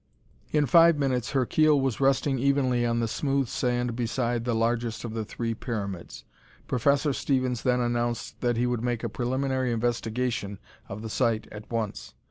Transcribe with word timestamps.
In 0.49 0.65
five 0.65 0.97
minutes, 0.97 1.29
her 1.33 1.45
keel 1.45 1.79
was 1.79 1.99
resting 1.99 2.39
evenly 2.39 2.87
on 2.87 2.99
the 2.99 3.07
smooth 3.07 3.47
sand 3.47 3.95
beside 3.95 4.45
the 4.45 4.55
largest 4.55 5.05
of 5.05 5.13
the 5.13 5.23
three 5.23 5.53
pyramids. 5.53 6.23
Professor 6.67 7.13
Stevens 7.13 7.61
then 7.61 7.79
announced 7.81 8.41
that 8.41 8.57
he 8.57 8.65
would 8.65 8.81
make 8.83 9.03
a 9.03 9.09
preliminary 9.09 9.71
investigation 9.71 10.57
of 10.89 11.03
the 11.03 11.09
site 11.11 11.45
at 11.51 11.69
once. 11.69 12.15